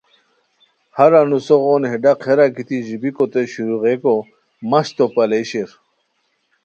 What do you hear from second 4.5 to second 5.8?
مہچ تو پالئے شیر